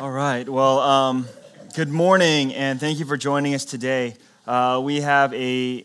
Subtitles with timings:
[0.00, 0.48] All right.
[0.48, 1.28] Well, um,
[1.74, 4.14] good morning, and thank you for joining us today.
[4.46, 5.84] Uh, we have a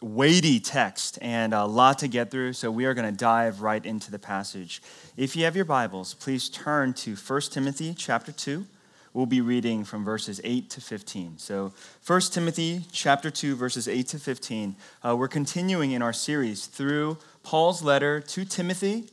[0.00, 3.84] weighty text and a lot to get through, so we are going to dive right
[3.84, 4.80] into the passage.
[5.16, 8.64] If you have your Bibles, please turn to 1 Timothy chapter 2.
[9.12, 11.38] We'll be reading from verses 8 to 15.
[11.38, 11.72] So,
[12.06, 14.76] 1 Timothy chapter 2, verses 8 to 15.
[15.04, 19.08] Uh, we're continuing in our series through Paul's letter to Timothy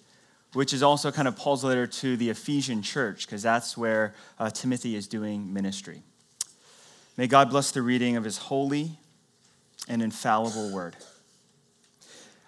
[0.54, 4.50] which is also kind of Paul's letter to the Ephesian church, because that's where uh,
[4.50, 6.04] Timothy is doing ministry.
[7.18, 8.92] May God bless the reading of his holy
[9.88, 10.96] and infallible word.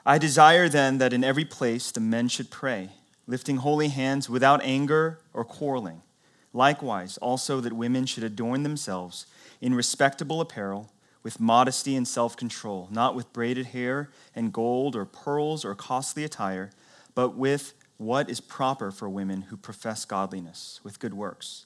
[0.06, 2.90] I desire then that in every place the men should pray,
[3.28, 6.02] lifting holy hands without anger or quarreling.
[6.54, 9.26] Likewise, also that women should adorn themselves
[9.62, 10.92] in respectable apparel,
[11.24, 16.24] with modesty and self control, not with braided hair and gold or pearls or costly
[16.24, 16.70] attire,
[17.16, 21.66] but with what is proper for women who profess godliness with good works.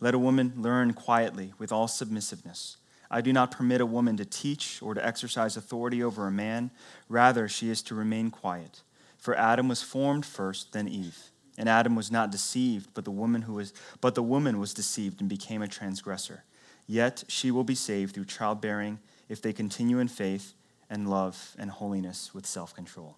[0.00, 2.76] Let a woman learn quietly with all submissiveness.
[3.10, 6.70] I do not permit a woman to teach or to exercise authority over a man.
[7.08, 8.82] Rather, she is to remain quiet.
[9.18, 11.18] For Adam was formed first, then Eve.
[11.58, 15.20] And Adam was not deceived, but the woman who was but the woman was deceived
[15.20, 16.44] and became a transgressor.
[16.86, 20.54] Yet she will be saved through childbearing if they continue in faith
[20.88, 23.16] and love and holiness with self-control.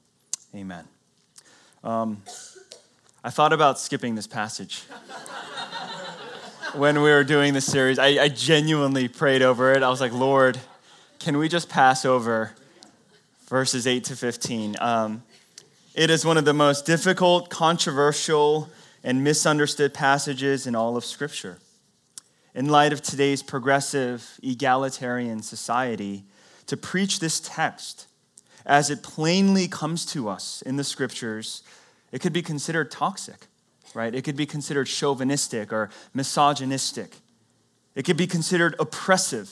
[0.54, 0.88] Amen.
[1.84, 2.22] Um,
[3.24, 4.84] I thought about skipping this passage
[6.74, 7.98] when we were doing this series.
[7.98, 9.82] I, I, genuinely prayed over it.
[9.82, 10.60] I was like, Lord,
[11.18, 12.52] can we just pass over
[13.48, 14.76] verses 8 to 15?
[14.80, 15.24] Um,
[15.96, 18.70] it is one of the most difficult, controversial,
[19.02, 21.58] and misunderstood passages in all of Scripture.
[22.54, 26.22] In light of today's progressive, egalitarian society,
[26.66, 28.06] to preach this text
[28.64, 31.62] as it plainly comes to us in the scriptures,
[32.10, 33.46] it could be considered toxic,
[33.94, 34.14] right?
[34.14, 37.16] It could be considered chauvinistic or misogynistic.
[37.94, 39.50] It could be considered oppressive.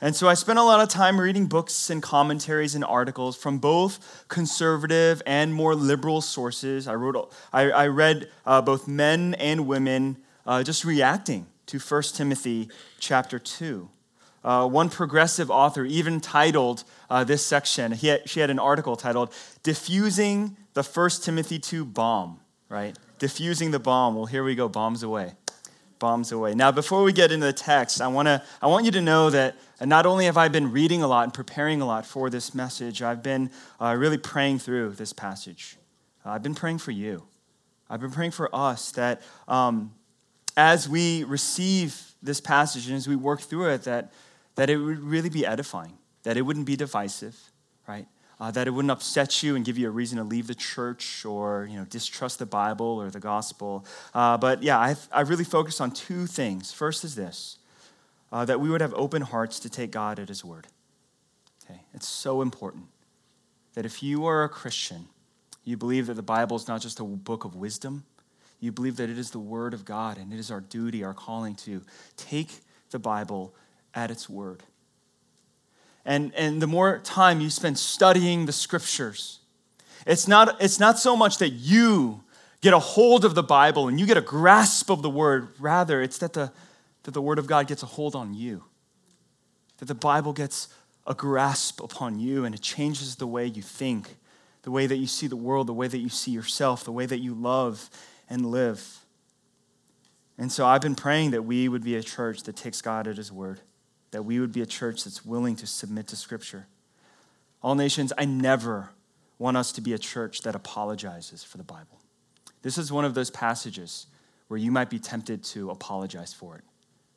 [0.00, 3.58] And so I spent a lot of time reading books and commentaries and articles from
[3.58, 6.86] both conservative and more liberal sources.
[6.88, 12.02] I, wrote, I, I read uh, both men and women uh, just reacting to 1
[12.14, 13.88] Timothy chapter 2.
[14.44, 19.32] Uh, one progressive author even titled uh, this section, had, she had an article titled
[19.62, 22.96] Diffusing the First Timothy 2 Bomb, right?
[23.18, 24.14] Diffusing the bomb.
[24.14, 25.32] Well, here we go, bombs away.
[25.98, 26.54] Bombs away.
[26.54, 29.56] Now, before we get into the text, I, wanna, I want you to know that
[29.80, 33.00] not only have I been reading a lot and preparing a lot for this message,
[33.00, 33.50] I've been
[33.80, 35.78] uh, really praying through this passage.
[36.26, 37.22] Uh, I've been praying for you.
[37.88, 39.94] I've been praying for us that um,
[40.56, 44.12] as we receive this passage and as we work through it, that
[44.56, 47.38] that it would really be edifying, that it wouldn't be divisive,
[47.86, 48.06] right?
[48.40, 51.24] Uh, that it wouldn't upset you and give you a reason to leave the church
[51.24, 53.86] or you know distrust the Bible or the gospel.
[54.12, 56.72] Uh, but yeah, I I really focused on two things.
[56.72, 57.58] First is this:
[58.32, 60.66] uh, that we would have open hearts to take God at His word.
[61.64, 62.86] Okay, it's so important
[63.74, 65.06] that if you are a Christian,
[65.64, 68.04] you believe that the Bible is not just a book of wisdom.
[68.60, 71.14] You believe that it is the Word of God and it is our duty, our
[71.14, 71.82] calling to
[72.16, 72.50] take
[72.90, 73.54] the Bible
[73.94, 74.62] at its word.
[76.04, 79.40] And, and the more time you spend studying the scriptures,
[80.06, 82.22] it's not, it's not so much that you
[82.60, 85.48] get a hold of the Bible and you get a grasp of the word.
[85.58, 86.52] Rather, it's that the,
[87.04, 88.64] that the word of God gets a hold on you,
[89.78, 90.68] that the Bible gets
[91.06, 94.16] a grasp upon you and it changes the way you think,
[94.62, 97.06] the way that you see the world, the way that you see yourself, the way
[97.06, 97.88] that you love
[98.28, 99.04] and live.
[100.36, 103.16] And so I've been praying that we would be a church that takes God at
[103.16, 103.60] his word
[104.14, 106.68] that we would be a church that's willing to submit to Scripture.
[107.64, 108.90] All nations, I never
[109.40, 111.98] want us to be a church that apologizes for the Bible.
[112.62, 114.06] This is one of those passages
[114.46, 116.64] where you might be tempted to apologize for it,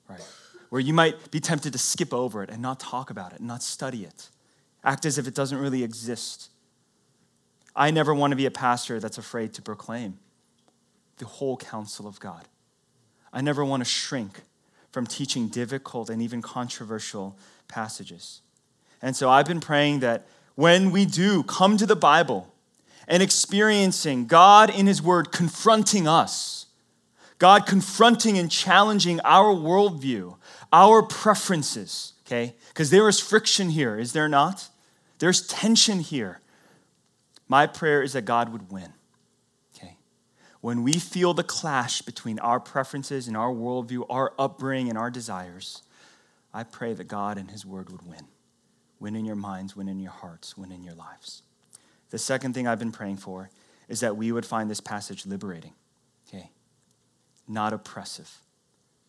[0.09, 0.27] right?
[0.69, 3.61] Where you might be tempted to skip over it and not talk about it not
[3.61, 4.29] study it,
[4.83, 6.49] act as if it doesn't really exist.
[7.75, 10.17] I never want to be a pastor that's afraid to proclaim
[11.19, 12.47] the whole counsel of God.
[13.31, 14.41] I never want to shrink
[14.97, 18.41] from teaching difficult and even controversial passages.
[18.99, 22.51] And so I've been praying that when we do come to the Bible
[23.07, 26.65] and experiencing God in His Word confronting us,
[27.37, 30.35] God confronting and challenging our worldview,
[30.73, 32.55] our preferences, okay?
[32.69, 34.67] Because there is friction here, is there not?
[35.19, 36.39] There's tension here.
[37.47, 38.93] My prayer is that God would win
[40.67, 45.09] when we feel the clash between our preferences and our worldview, our upbringing and our
[45.09, 45.81] desires,
[46.53, 48.27] I pray that God and His Word would win.
[48.99, 51.41] Win in your minds, win in your hearts, win in your lives.
[52.09, 53.49] The second thing I've been praying for
[53.87, 55.71] is that we would find this passage liberating,
[56.27, 56.51] okay?
[57.47, 58.41] Not oppressive.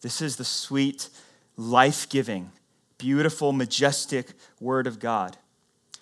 [0.01, 1.09] This is the sweet,
[1.57, 2.53] life giving,
[2.99, 5.39] beautiful, majestic Word of God.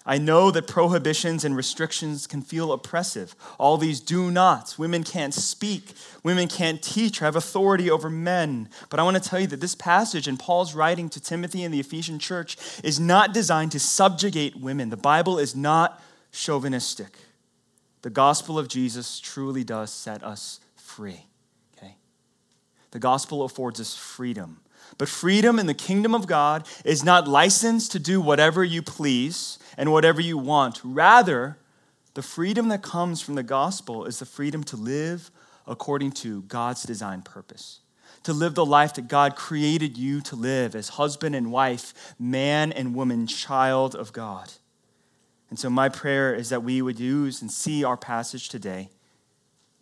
[0.09, 3.35] I know that prohibitions and restrictions can feel oppressive.
[3.59, 4.79] All these do nots.
[4.79, 5.95] Women can't speak.
[6.23, 8.69] Women can't teach or have authority over men.
[8.89, 11.75] But I want to tell you that this passage in Paul's writing to Timothy and
[11.75, 14.91] the Ephesian church is not designed to subjugate women.
[14.91, 16.01] The Bible is not
[16.31, 17.19] chauvinistic.
[18.03, 21.27] The gospel of Jesus truly does set us free.
[21.77, 21.97] Okay?
[22.93, 24.61] The gospel affords us freedom.
[24.99, 29.59] But freedom in the kingdom of God is not license to do whatever you please
[29.77, 30.81] and whatever you want.
[30.83, 31.59] Rather,
[32.15, 35.31] the freedom that comes from the gospel is the freedom to live
[35.67, 37.81] according to God's design purpose,
[38.23, 42.73] to live the life that God created you to live as husband and wife, man
[42.73, 44.53] and woman, child of God.
[45.51, 48.89] And so, my prayer is that we would use and see our passage today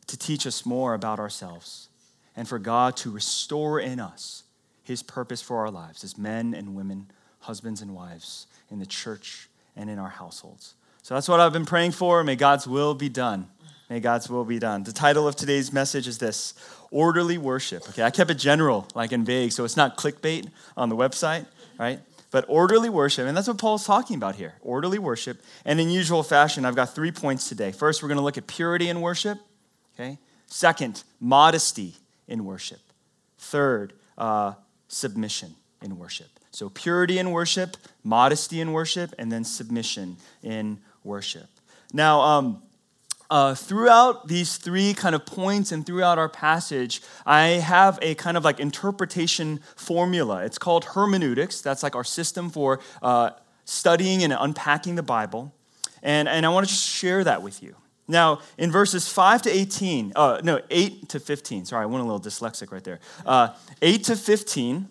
[0.07, 1.89] to teach us more about ourselves
[2.37, 4.43] and for God to restore in us
[4.83, 7.11] his purpose for our lives as men and women,
[7.41, 10.75] husbands and wives in the church and in our households.
[11.03, 12.25] So that's what I've been praying for.
[12.25, 13.49] May God's will be done.
[13.91, 14.85] May God's will be done.
[14.85, 16.55] The title of today's message is this
[16.91, 17.89] Orderly Worship.
[17.91, 21.47] Okay, I kept it general, like in vague, so it's not clickbait on the website,
[21.79, 22.01] right?
[22.31, 25.41] But orderly worship, and that's what Paul's talking about here orderly worship.
[25.65, 27.71] And in usual fashion, I've got three points today.
[27.71, 29.39] First, we're going to look at purity in worship.
[29.95, 30.19] Okay.
[30.47, 31.95] Second, modesty
[32.27, 32.81] in worship.
[33.39, 34.55] Third, uh,
[34.89, 36.29] submission in worship.
[36.51, 41.49] So, purity in worship, modesty in worship, and then submission in worship.
[41.93, 42.63] Now, um,
[43.31, 48.37] uh, throughout these three kind of points and throughout our passage, I have a kind
[48.37, 50.45] of like interpretation formula.
[50.45, 51.61] It's called hermeneutics.
[51.61, 53.31] That's like our system for uh,
[53.65, 55.53] studying and unpacking the Bible.
[56.03, 57.75] And, and I want to just share that with you.
[58.07, 62.07] Now, in verses 5 to 18, uh, no, 8 to 15, sorry, I went a
[62.07, 63.01] little dyslexic right there.
[63.25, 63.49] Uh,
[63.81, 64.89] 8 to 15,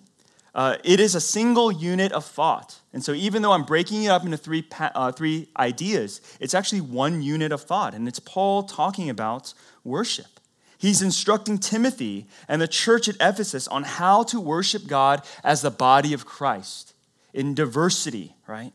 [0.55, 2.79] uh, it is a single unit of thought.
[2.93, 6.81] And so, even though I'm breaking it up into three, uh, three ideas, it's actually
[6.81, 7.95] one unit of thought.
[7.95, 9.53] And it's Paul talking about
[9.83, 10.39] worship.
[10.77, 15.71] He's instructing Timothy and the church at Ephesus on how to worship God as the
[15.71, 16.93] body of Christ
[17.33, 18.73] in diversity, right?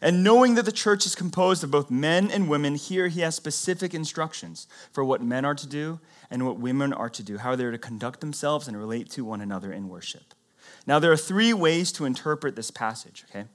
[0.00, 3.36] And knowing that the church is composed of both men and women, here he has
[3.36, 6.00] specific instructions for what men are to do
[6.30, 9.40] and what women are to do, how they're to conduct themselves and relate to one
[9.40, 10.34] another in worship.
[10.86, 13.46] Now, there are three ways to interpret this passage, okay?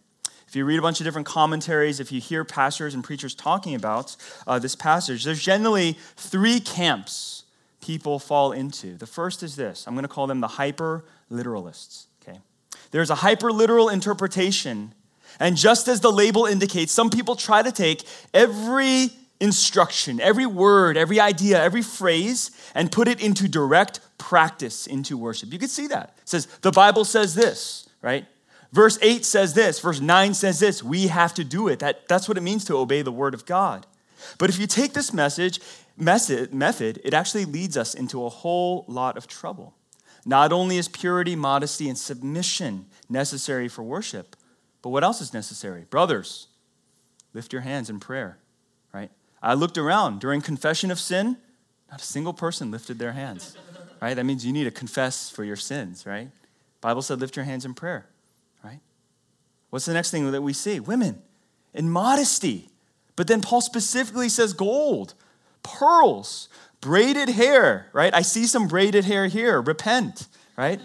[0.48, 3.76] If you read a bunch of different commentaries, if you hear pastors and preachers talking
[3.76, 4.16] about
[4.46, 7.44] uh, this passage, there's generally three camps
[7.82, 8.96] people fall into.
[8.96, 12.40] The first is this I'm going to call them the hyper literalists, okay?
[12.92, 14.94] There's a hyper literal interpretation
[15.40, 18.04] and just as the label indicates, some people try to take
[18.34, 19.10] every
[19.40, 25.54] instruction, every word, every idea, every phrase, and put it into direct practice into worship.
[25.54, 26.14] You can see that.
[26.18, 28.26] It says, the Bible says this, right?
[28.74, 30.84] Verse 8 says this, verse 9 says this.
[30.84, 31.80] We have to do it.
[31.80, 33.86] That, that's what it means to obey the word of God.
[34.38, 35.62] But if you take this message,
[35.96, 39.74] method, method, it actually leads us into a whole lot of trouble.
[40.26, 44.36] Not only is purity, modesty, and submission necessary for worship,
[44.82, 45.86] but what else is necessary?
[45.90, 46.48] Brothers,
[47.34, 48.40] lift your hands in prayer,
[48.92, 49.10] right?
[49.42, 51.38] I looked around during confession of sin,
[51.90, 53.56] not a single person lifted their hands,
[54.02, 54.14] right?
[54.14, 56.30] That means you need to confess for your sins, right?
[56.82, 58.08] Bible said lift your hands in prayer,
[58.64, 58.80] right?
[59.70, 60.80] What's the next thing that we see?
[60.80, 61.22] Women
[61.78, 62.70] in modesty.
[63.16, 65.14] But then Paul specifically says gold,
[65.64, 66.50] pearls,
[66.82, 68.14] braided hair, right?
[68.14, 69.62] I see some braided hair here.
[69.62, 70.28] Repent,
[70.58, 70.82] right?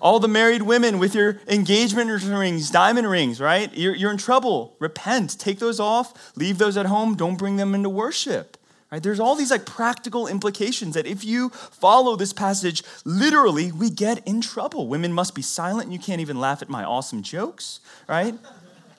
[0.00, 3.74] All the married women with your engagement rings, diamond rings, right?
[3.76, 4.76] You're, you're in trouble.
[4.78, 5.38] Repent.
[5.38, 6.36] Take those off.
[6.36, 7.16] Leave those at home.
[7.16, 8.56] Don't bring them into worship.
[8.90, 9.02] Right?
[9.02, 14.26] There's all these like practical implications that if you follow this passage literally, we get
[14.26, 14.88] in trouble.
[14.88, 15.84] Women must be silent.
[15.84, 18.34] And you can't even laugh at my awesome jokes, right?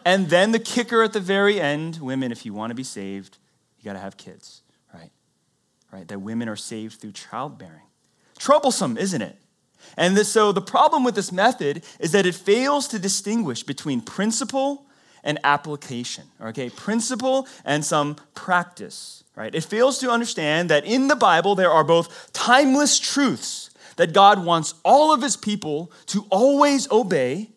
[0.05, 3.37] and then the kicker at the very end, women, if you want to be saved,
[3.79, 4.61] you got to have kids,
[4.93, 5.11] right?
[5.91, 6.07] Right?
[6.07, 7.87] That women are saved through childbearing.
[8.37, 9.37] Troublesome, isn't it?
[9.97, 14.01] And this, so the problem with this method is that it fails to distinguish between
[14.01, 14.85] principle
[15.23, 16.25] and application.
[16.41, 19.23] Okay, principle and some practice.
[19.35, 19.55] Right?
[19.55, 24.45] It fails to understand that in the Bible there are both timeless truths that God
[24.45, 27.49] wants all of his people to always obey,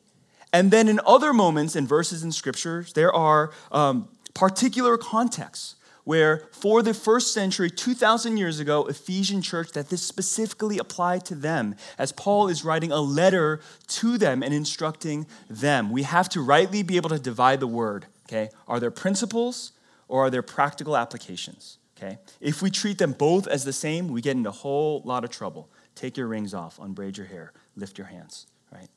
[0.53, 6.49] and then in other moments in verses in scriptures, there are um, particular contexts where
[6.53, 11.75] for the first century, 2,000 years ago, Ephesian church, that this specifically applied to them
[11.99, 15.91] as Paul is writing a letter to them and instructing them.
[15.91, 18.51] We have to rightly be able to divide the word, okay?
[18.67, 19.73] Are there principles
[20.09, 22.19] or are there practical applications, okay?
[22.41, 25.31] If we treat them both as the same, we get into a whole lot of
[25.31, 25.71] trouble.
[25.95, 28.89] Take your rings off, unbraid your hair, lift your hands, right?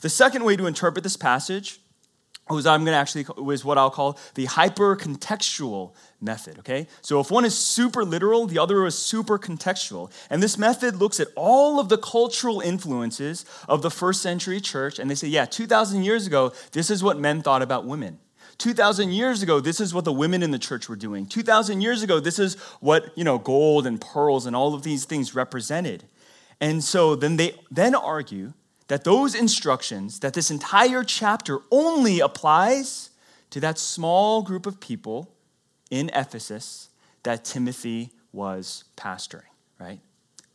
[0.00, 1.80] The second way to interpret this passage
[2.48, 6.58] was I'm going to actually was what I'll call the hyper contextual method.
[6.60, 10.96] Okay, so if one is super literal, the other is super contextual, and this method
[10.96, 15.28] looks at all of the cultural influences of the first century church, and they say,
[15.28, 18.18] yeah, 2,000 years ago, this is what men thought about women.
[18.58, 21.24] 2,000 years ago, this is what the women in the church were doing.
[21.24, 25.06] 2,000 years ago, this is what you know, gold and pearls and all of these
[25.06, 26.04] things represented.
[26.60, 28.52] And so then they then argue
[28.88, 33.10] that those instructions, that this entire chapter only applies
[33.48, 35.32] to that small group of people
[35.90, 36.88] in Ephesus
[37.22, 39.42] that Timothy was pastoring,
[39.78, 40.00] right?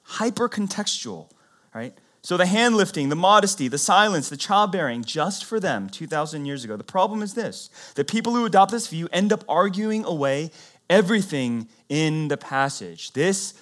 [0.04, 1.30] Hyper contextual,
[1.74, 1.94] right?
[2.22, 6.64] So the hand lifting, the modesty, the silence, the childbearing, just for them 2,000 years
[6.64, 6.76] ago.
[6.76, 10.50] The problem is this the people who adopt this view end up arguing away
[10.90, 13.14] everything in the passage.
[13.14, 13.54] This,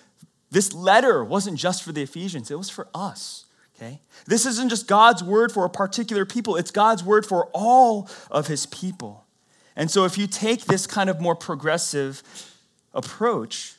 [0.52, 3.46] this letter wasn't just for the Ephesians, it was for us.
[3.76, 4.00] Okay?
[4.28, 8.48] This isn't just God's word for a particular people, it's God's word for all of
[8.48, 9.23] his people.
[9.76, 12.22] And so if you take this kind of more progressive
[12.94, 13.76] approach,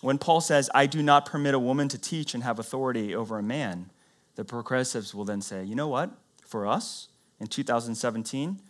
[0.00, 3.38] when Paul says, I do not permit a woman to teach and have authority over
[3.38, 3.90] a man,
[4.36, 6.10] the progressives will then say, you know what?
[6.46, 7.08] For us
[7.38, 8.60] in 2017,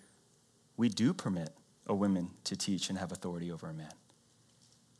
[0.76, 1.50] we do permit
[1.86, 3.92] a woman to teach and have authority over a man.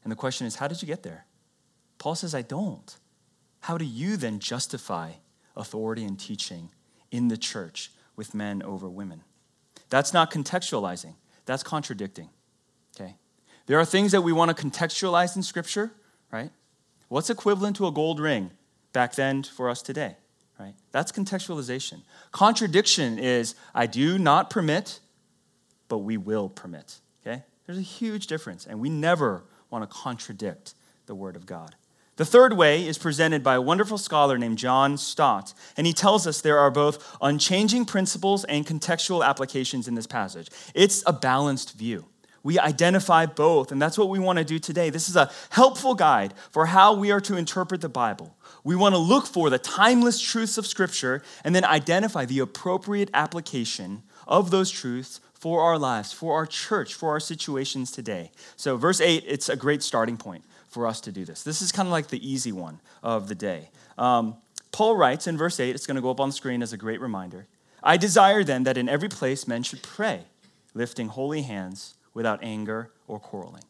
[0.05, 1.27] And the question is, how did you get there?
[1.99, 2.97] Paul says, I don't.
[3.61, 5.13] How do you then justify
[5.57, 6.71] authority and teaching
[7.11, 9.23] in the church with men over women?
[9.91, 12.31] That's not contextualizing, that's contradicting.
[12.97, 13.17] Okay?
[13.67, 15.93] There are things that we want to contextualize in Scripture,
[16.33, 16.51] right?
[17.09, 18.53] What's equivalent to a gold ring
[18.93, 20.17] back then for us today,
[20.59, 20.75] right?
[20.93, 22.03] That's contextualization.
[22.31, 25.01] Contradiction is I do not permit,
[25.89, 27.43] but we will permit, okay?
[27.67, 30.75] There's a huge difference, and we never want to contradict
[31.07, 31.75] the Word of God.
[32.21, 36.27] The third way is presented by a wonderful scholar named John Stott, and he tells
[36.27, 40.51] us there are both unchanging principles and contextual applications in this passage.
[40.75, 42.05] It's a balanced view.
[42.43, 44.91] We identify both, and that's what we want to do today.
[44.91, 48.37] This is a helpful guide for how we are to interpret the Bible.
[48.65, 53.09] We want to look for the timeless truths of Scripture and then identify the appropriate
[53.15, 58.31] application of those truths for our lives, for our church, for our situations today.
[58.57, 61.43] So, verse 8, it's a great starting point for us to do this.
[61.43, 63.71] This is kind of like the easy one of the day.
[63.99, 64.37] Um,
[64.73, 66.77] Paul writes in verse 8, it's going to go up on the screen as a
[66.77, 67.47] great reminder.
[67.83, 70.25] I desire then that in every place men should pray,
[70.73, 73.65] lifting holy hands without anger or quarreling.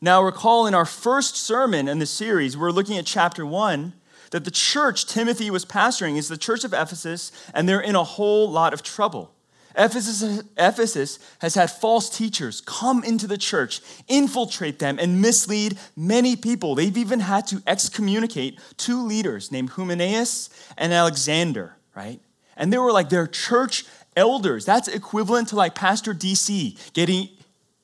[0.00, 3.92] Now, recall in our first sermon in the series, we're looking at chapter 1
[4.30, 8.04] that the church Timothy was pastoring is the church of Ephesus, and they're in a
[8.04, 9.32] whole lot of trouble.
[9.76, 16.34] Ephesus, Ephesus has had false teachers come into the church, infiltrate them, and mislead many
[16.34, 16.74] people.
[16.74, 22.20] They've even had to excommunicate two leaders named Hymenaeus and Alexander, right?
[22.56, 23.84] And they were like their church
[24.16, 24.64] elders.
[24.64, 27.28] That's equivalent to like Pastor DC getting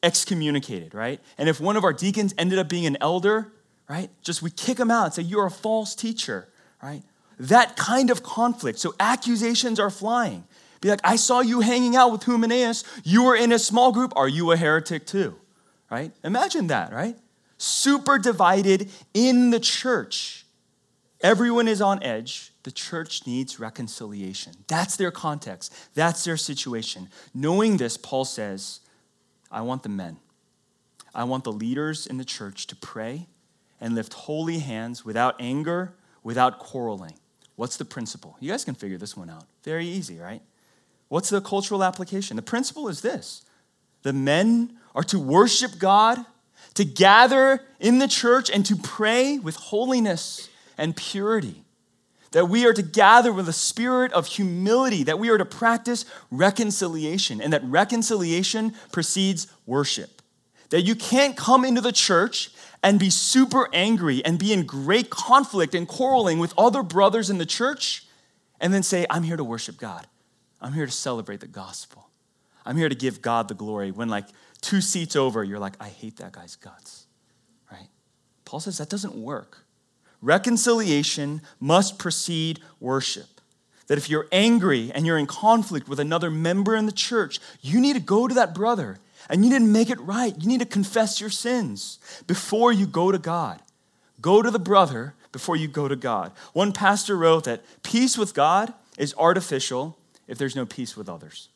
[0.02, 1.20] excommunicated, right?
[1.36, 3.52] And if one of our deacons ended up being an elder,
[3.88, 6.48] right, just we kick him out and say, You're a false teacher,
[6.82, 7.02] right?
[7.38, 8.78] That kind of conflict.
[8.78, 10.44] So accusations are flying.
[10.82, 12.84] Be like, I saw you hanging out with Hymenaeus.
[13.04, 14.12] You were in a small group.
[14.16, 15.36] Are you a heretic too?
[15.90, 16.12] Right?
[16.24, 17.16] Imagine that, right?
[17.56, 20.44] Super divided in the church.
[21.20, 22.52] Everyone is on edge.
[22.64, 24.54] The church needs reconciliation.
[24.66, 27.08] That's their context, that's their situation.
[27.32, 28.80] Knowing this, Paul says,
[29.50, 30.16] I want the men,
[31.14, 33.28] I want the leaders in the church to pray
[33.80, 37.14] and lift holy hands without anger, without quarreling.
[37.54, 38.36] What's the principle?
[38.40, 39.44] You guys can figure this one out.
[39.62, 40.42] Very easy, right?
[41.12, 42.36] What's the cultural application?
[42.36, 43.42] The principle is this
[44.02, 46.24] the men are to worship God,
[46.72, 51.64] to gather in the church, and to pray with holiness and purity.
[52.30, 56.06] That we are to gather with a spirit of humility, that we are to practice
[56.30, 60.22] reconciliation, and that reconciliation precedes worship.
[60.70, 62.52] That you can't come into the church
[62.82, 67.36] and be super angry and be in great conflict and quarreling with other brothers in
[67.36, 68.06] the church
[68.58, 70.06] and then say, I'm here to worship God.
[70.62, 72.08] I'm here to celebrate the gospel.
[72.64, 74.26] I'm here to give God the glory when, like,
[74.60, 77.06] two seats over, you're like, I hate that guy's guts,
[77.70, 77.88] right?
[78.44, 79.58] Paul says that doesn't work.
[80.22, 83.26] Reconciliation must precede worship.
[83.88, 87.80] That if you're angry and you're in conflict with another member in the church, you
[87.80, 90.34] need to go to that brother and you need to make it right.
[90.38, 93.60] You need to confess your sins before you go to God.
[94.20, 96.30] Go to the brother before you go to God.
[96.52, 101.48] One pastor wrote that peace with God is artificial if there's no peace with others.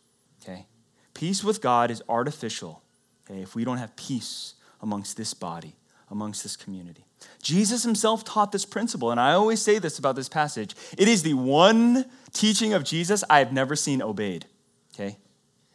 [0.42, 0.66] Okay?
[1.14, 2.82] Peace with God is artificial,
[3.28, 5.76] okay, if we don't have peace amongst this body,
[6.10, 7.04] amongst this community.
[7.42, 10.74] Jesus himself taught this principle, and I always say this about this passage.
[10.98, 14.46] It is the one teaching of Jesus I have never seen obeyed.
[14.94, 15.16] Okay?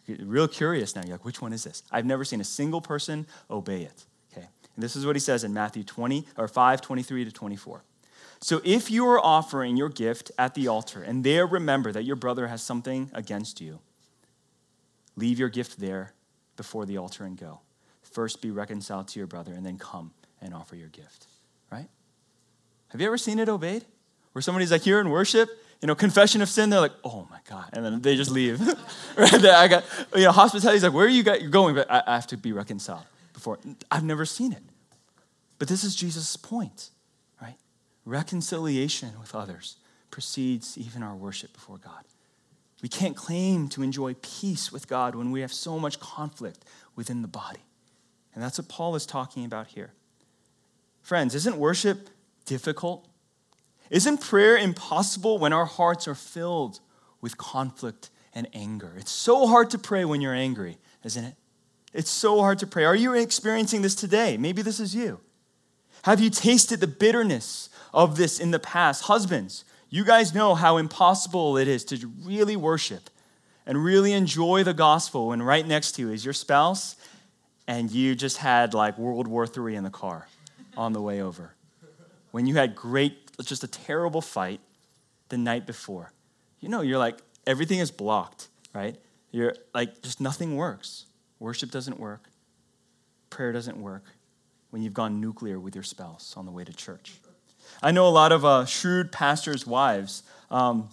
[0.07, 1.01] Real curious now.
[1.03, 1.83] You're like, which one is this?
[1.91, 4.05] I've never seen a single person obey it.
[4.31, 4.47] Okay.
[4.75, 7.83] And this is what he says in Matthew 20 or 5, 23 to 24.
[8.41, 12.15] So if you are offering your gift at the altar and there remember that your
[12.15, 13.79] brother has something against you,
[15.15, 16.13] leave your gift there
[16.57, 17.61] before the altar and go.
[18.01, 21.27] First be reconciled to your brother and then come and offer your gift.
[21.71, 21.87] Right?
[22.89, 23.85] Have you ever seen it obeyed?
[24.31, 25.49] Where somebody's like here in worship,
[25.81, 27.69] you know, confession of sin, they're like, oh my God.
[27.73, 28.59] And then they just leave.
[29.17, 29.83] right I got,
[30.15, 31.75] you know, hospitality's like, where are you going?
[31.75, 33.59] But I have to be reconciled before.
[33.91, 34.63] I've never seen it.
[35.59, 36.89] But this is Jesus' point.
[38.11, 39.77] Reconciliation with others
[40.09, 42.03] precedes even our worship before God.
[42.81, 46.65] We can't claim to enjoy peace with God when we have so much conflict
[46.97, 47.61] within the body.
[48.35, 49.93] And that's what Paul is talking about here.
[51.01, 52.09] Friends, isn't worship
[52.45, 53.07] difficult?
[53.89, 56.81] Isn't prayer impossible when our hearts are filled
[57.21, 58.93] with conflict and anger?
[58.97, 61.35] It's so hard to pray when you're angry, isn't it?
[61.93, 62.83] It's so hard to pray.
[62.83, 64.35] Are you experiencing this today?
[64.35, 65.21] Maybe this is you.
[66.03, 69.03] Have you tasted the bitterness of this in the past.
[69.03, 73.09] Husbands, you guys know how impossible it is to really worship
[73.65, 76.95] and really enjoy the gospel when right next to you is your spouse
[77.67, 80.27] and you just had like World War III in the car
[80.75, 81.53] on the way over.
[82.31, 84.61] When you had great, just a terrible fight
[85.29, 86.11] the night before.
[86.59, 88.95] You know, you're like, everything is blocked, right?
[89.31, 91.05] You're like, just nothing works.
[91.39, 92.29] Worship doesn't work,
[93.29, 94.03] prayer doesn't work
[94.71, 97.13] when you've gone nuclear with your spouse on the way to church.
[97.81, 100.89] I know a lot of uh, shrewd pastors' wives, um,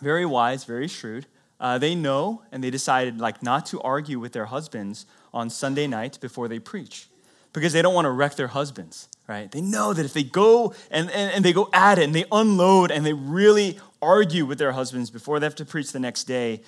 [0.00, 1.26] very wise, very shrewd.
[1.60, 5.86] Uh, they know and they decided like not to argue with their husbands on Sunday
[5.86, 7.08] night before they preach
[7.52, 9.50] because they don't want to wreck their husbands, right?
[9.50, 12.24] They know that if they go and, and, and they go at it and they
[12.30, 16.24] unload and they really argue with their husbands before they have to preach the next
[16.24, 16.62] day,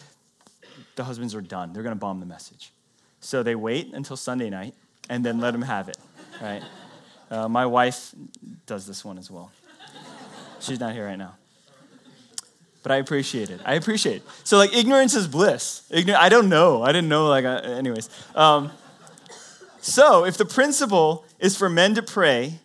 [0.96, 1.72] the husbands are done.
[1.72, 2.72] They're going to bomb the message.
[3.20, 4.74] So they wait until Sunday night
[5.08, 5.98] and then let them have it,
[6.40, 6.62] right?
[7.30, 8.14] Uh, my wife
[8.66, 9.52] does this one as well.
[10.60, 11.34] She's not here right now.
[12.82, 13.60] But I appreciate it.
[13.64, 14.22] I appreciate it.
[14.44, 15.82] So, like, ignorance is bliss.
[15.90, 16.82] Ign- I don't know.
[16.82, 18.08] I didn't know, like, uh, anyways.
[18.34, 18.70] Um,
[19.80, 22.60] so, if the principle is for men to pray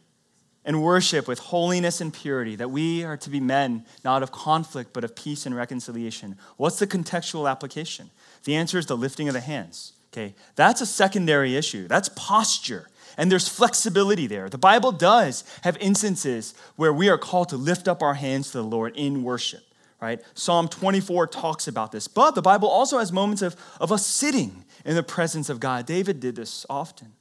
[0.64, 4.94] and worship with holiness and purity, that we are to be men not of conflict,
[4.94, 8.10] but of peace and reconciliation, what's the contextual application?
[8.46, 9.94] The answer is the lifting of the hands.
[10.14, 11.90] Okay, that's a secondary issue.
[11.90, 14.49] That's posture and there's flexibility there.
[14.49, 18.60] The Bible does have instances where we are called to lift up our hands to
[18.60, 19.63] the Lord in worship,
[20.01, 20.21] right?
[20.34, 22.08] Psalm 24 talks about this.
[22.08, 25.86] But the Bible also has moments of, of us sitting in the presence of God.
[25.86, 27.13] David did this often.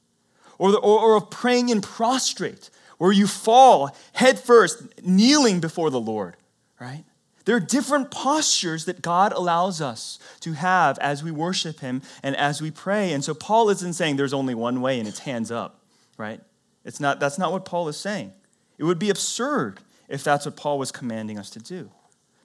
[0.57, 5.99] Or, the, or, or of praying in prostrate, where you fall headfirst, kneeling before the
[5.99, 6.37] Lord,
[6.79, 7.03] right?
[7.43, 12.35] There are different postures that God allows us to have as we worship Him and
[12.37, 13.11] as we pray.
[13.11, 15.84] And so Paul isn't saying there's only one way and it's hands up
[16.17, 16.41] right?
[16.83, 18.33] It's not, that's not what Paul is saying.
[18.77, 21.89] It would be absurd if that's what Paul was commanding us to do.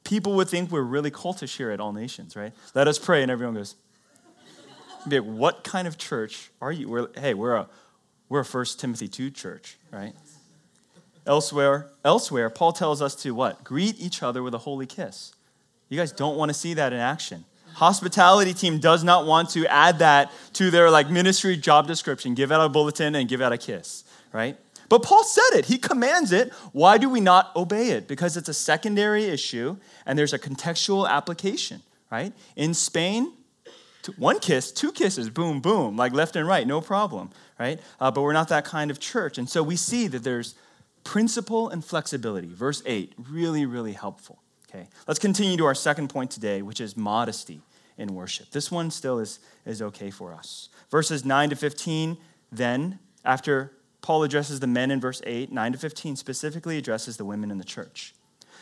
[0.05, 2.53] People would think we're really cultish here at All Nations, right?
[2.75, 3.77] Let us pray, and everyone goes,
[5.07, 6.89] like, what kind of church are you?
[6.89, 7.69] We're, hey, we're a,
[8.29, 10.15] we're a 1 Timothy 2 church, right?
[11.27, 13.63] Elsewhere, elsewhere, Paul tells us to what?
[13.63, 15.35] Greet each other with a holy kiss.
[15.89, 19.67] You guys don't want to see that in action hospitality team does not want to
[19.67, 22.35] add that to their like ministry job description.
[22.35, 24.57] Give out a bulletin and give out a kiss right?
[24.89, 25.67] But paul said it.
[25.67, 26.53] He commands it.
[26.73, 28.09] Why do we not obey it?
[28.09, 32.33] Because it's a secondary issue and there's a contextual application right?
[32.57, 33.33] In spain
[34.17, 37.81] one kiss two kisses boom boom like left and right no problem right?
[38.01, 39.37] Uh, but we're not that kind of church.
[39.39, 40.55] And so we see that there's
[41.05, 42.49] principle and flexibility.
[42.53, 46.97] Verse 8 really really helpful Okay, let's continue to our second point today, which is
[46.97, 47.61] modesty
[47.99, 48.51] in worship.
[48.51, 50.69] This one still is, is okay for us.
[50.91, 52.17] Verses 9 to 15,
[52.53, 57.25] then, after Paul addresses the men in verse 8, 9 to 15 specifically addresses the
[57.25, 58.15] women in the church.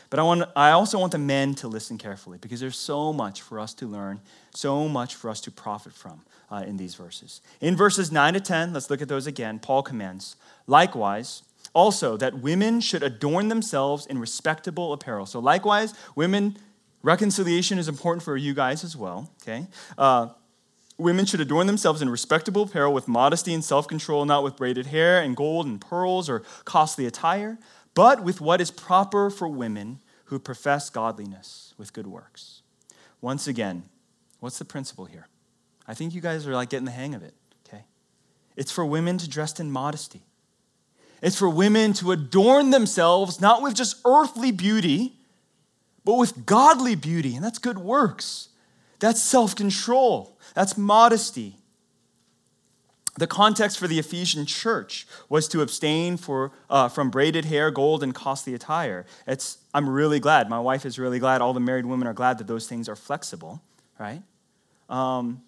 [0.09, 3.43] But I, want, I also want the men to listen carefully because there's so much
[3.43, 4.21] for us to learn,
[4.55, 7.43] so much for us to profit from uh, in these verses.
[7.61, 9.59] In verses 9 to 10, let's look at those again.
[9.59, 11.43] Paul commands, likewise,
[11.75, 15.27] also that women should adorn themselves in respectable apparel.
[15.27, 16.57] So, likewise, women,
[17.03, 19.67] reconciliation is important for you guys as well, okay?
[19.97, 20.29] Uh,
[20.97, 24.87] women should adorn themselves in respectable apparel with modesty and self control, not with braided
[24.87, 27.59] hair and gold and pearls or costly attire,
[27.95, 32.63] but with what is proper for women who profess godliness with good works.
[33.21, 33.85] Once again,
[34.41, 35.29] what's the principle here?
[35.87, 37.35] I think you guys are like getting the hang of it,
[37.67, 37.85] okay?
[38.57, 40.28] It's for women to dress in modesty
[41.23, 45.17] It's for women to adorn themselves not with just earthly beauty,
[46.05, 47.35] but with godly beauty.
[47.35, 48.49] And that's good works.
[49.01, 50.39] That's self control.
[50.55, 51.57] That's modesty.
[53.19, 58.05] The context for the Ephesian church was to abstain for, uh, from braided hair, gold,
[58.05, 59.07] and costly attire.
[59.27, 60.49] It's, I'm really glad.
[60.49, 61.41] My wife is really glad.
[61.41, 63.61] All the married women are glad that those things are flexible,
[63.99, 64.23] right?
[64.89, 65.43] Um,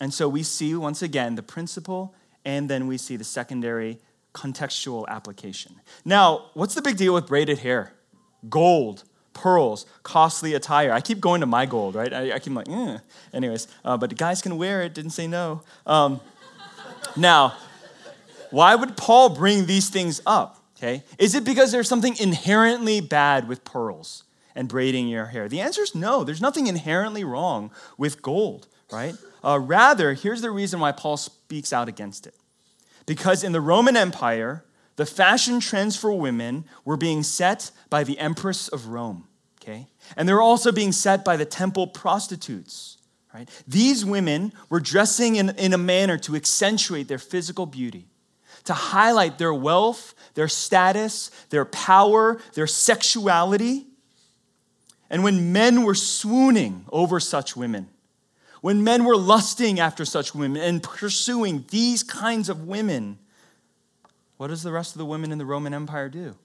[0.00, 2.14] and so we see, once again, the principle,
[2.46, 3.98] and then we see the secondary
[4.34, 5.76] contextual application.
[6.04, 7.92] Now, what's the big deal with braided hair?
[8.48, 10.92] Gold, pearls, costly attire.
[10.92, 12.12] I keep going to my gold, right?
[12.12, 12.98] I, I keep like, eh.
[13.32, 15.62] anyways, uh, but the guys can wear it, didn't say no.
[15.86, 16.20] Um,
[17.16, 17.54] now,
[18.50, 20.62] why would Paul bring these things up?
[20.76, 21.04] Okay?
[21.18, 25.48] Is it because there's something inherently bad with pearls and braiding your hair?
[25.48, 26.24] The answer is no.
[26.24, 29.14] There's nothing inherently wrong with gold, right?
[29.44, 32.34] Uh, rather, here's the reason why Paul speaks out against it.
[33.06, 34.64] Because in the Roman Empire,
[34.96, 39.26] the fashion trends for women were being set by the Empress of Rome,
[39.60, 39.88] okay?
[40.16, 42.98] And they were also being set by the temple prostitutes.
[43.34, 43.48] Right?
[43.66, 48.08] These women were dressing in, in a manner to accentuate their physical beauty,
[48.64, 53.86] to highlight their wealth, their status, their power, their sexuality.
[55.08, 57.88] And when men were swooning over such women,
[58.62, 63.18] when men were lusting after such women and pursuing these kinds of women,
[64.36, 66.36] what does the rest of the women in the Roman Empire do?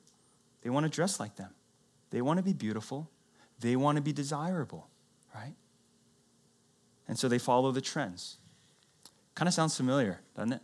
[0.63, 1.51] They want to dress like them.
[2.09, 3.07] They want to be beautiful.
[3.59, 4.87] They want to be desirable,
[5.33, 5.53] right?
[7.07, 8.37] And so they follow the trends.
[9.35, 10.61] Kind of sounds familiar, doesn't it?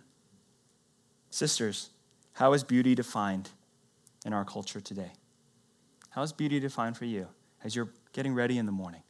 [1.30, 1.92] Sisters,
[2.34, 3.50] how is beauty defined
[4.26, 5.12] in our culture today?
[6.10, 7.28] How is beauty defined for you
[7.64, 9.04] as you're getting ready in the morning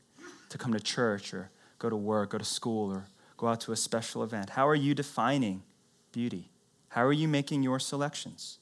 [0.49, 1.49] to come to church or
[1.83, 4.51] go to work, go to school, or go out to a special event?
[4.51, 5.61] How are you defining
[6.13, 6.49] beauty?
[6.87, 8.57] How are you making your selections?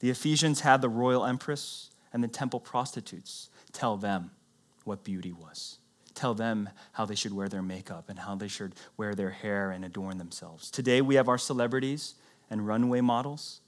[0.00, 4.30] The Ephesians had the royal empress and the temple prostitutes tell them
[4.84, 5.78] what beauty was
[6.14, 9.70] tell them how they should wear their makeup and how they should wear their hair
[9.70, 10.70] and adorn themselves.
[10.70, 12.14] Today, we have our celebrities
[12.48, 13.60] and runway models.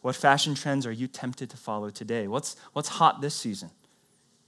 [0.00, 2.26] What fashion trends are you tempted to follow today?
[2.26, 3.70] What's, what's hot this season?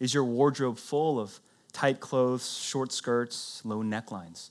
[0.00, 1.38] Is your wardrobe full of
[1.74, 4.48] tight clothes, short skirts, low necklines?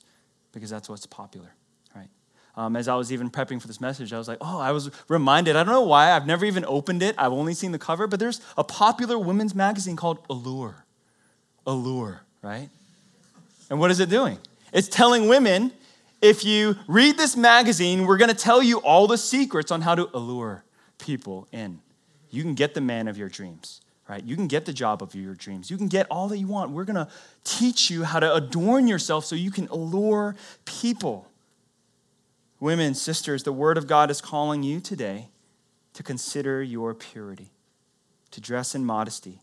[0.52, 1.52] Because that's what's popular,
[1.96, 2.08] right?
[2.56, 4.92] Um, as I was even prepping for this message, I was like, oh, I was
[5.08, 5.56] reminded.
[5.56, 6.12] I don't know why.
[6.12, 7.16] I've never even opened it.
[7.18, 10.84] I've only seen the cover, but there's a popular women's magazine called Allure.
[11.66, 12.68] Allure, right?
[13.68, 14.38] And what is it doing?
[14.72, 15.72] It's telling women
[16.24, 19.94] if you read this magazine, we're going to tell you all the secrets on how
[19.94, 20.64] to allure
[20.98, 21.80] people in.
[22.30, 24.22] You can get the man of your dreams, right?
[24.22, 25.70] You can get the job of your dreams.
[25.70, 26.70] You can get all that you want.
[26.70, 27.08] We're going to
[27.42, 31.28] teach you how to adorn yourself so you can allure people.
[32.60, 35.28] Women, sisters, the Word of God is calling you today
[35.94, 37.50] to consider your purity,
[38.30, 39.40] to dress in modesty,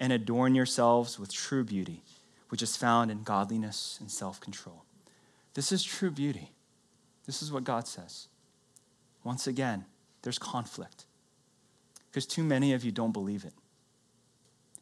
[0.00, 2.02] and adorn yourselves with true beauty
[2.52, 4.84] which is found in godliness and self control.
[5.54, 6.52] This is true beauty.
[7.24, 8.28] This is what God says.
[9.24, 9.86] Once again,
[10.20, 11.06] there's conflict
[12.10, 13.54] because too many of you don't believe it.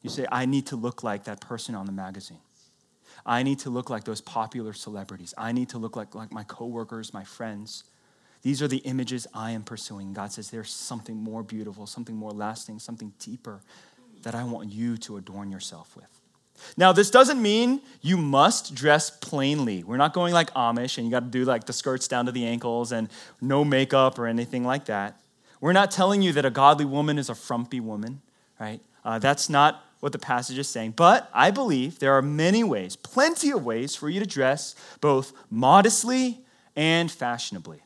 [0.02, 2.40] You say, I need to look like that person on the magazine.
[3.26, 5.34] I need to look like those popular celebrities.
[5.36, 7.84] I need to look like, like my coworkers, my friends.
[8.42, 10.14] These are the images I am pursuing.
[10.14, 13.60] God says there's something more beautiful, something more lasting, something deeper
[14.22, 16.06] that I want you to adorn yourself with.
[16.76, 19.82] Now, this doesn't mean you must dress plainly.
[19.82, 22.32] We're not going like Amish and you got to do like the skirts down to
[22.32, 23.08] the ankles and
[23.40, 25.20] no makeup or anything like that.
[25.60, 28.22] We're not telling you that a godly woman is a frumpy woman,
[28.60, 28.80] right?
[29.04, 30.92] Uh, that's not what the passage is saying.
[30.92, 35.32] But I believe there are many ways, plenty of ways for you to dress both
[35.50, 36.40] modestly
[36.76, 37.80] and fashionably,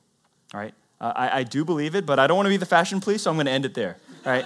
[0.52, 0.74] all right?
[1.00, 3.22] Uh, I, I, do believe it, but I don't want to be the fashion police,
[3.22, 4.44] so I'm going to end it there, right?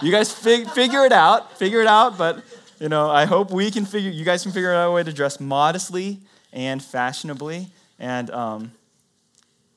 [0.00, 2.42] you guys fig- figure it out, figure it out, but
[2.80, 5.12] you know, I hope we can figure, you guys can figure out a way to
[5.12, 6.20] dress modestly
[6.52, 7.68] and fashionably.
[7.98, 8.72] And um,